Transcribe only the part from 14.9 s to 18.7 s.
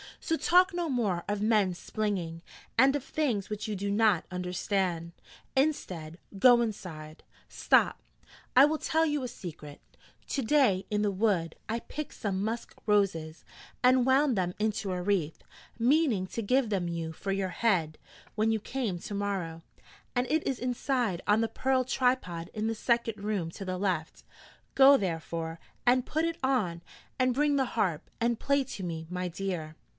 a wreath, meaning to give them you for your head when you